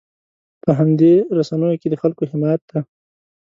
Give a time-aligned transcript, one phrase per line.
[0.63, 2.79] په همدې رسنیو کې د خلکو حمایت دی.